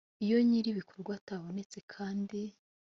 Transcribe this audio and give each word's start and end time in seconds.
iyo 0.25 0.37
nyiri 0.47 0.67
ibikorwa 0.71 1.11
atabonetse 1.19 1.77
kandi 1.93 2.39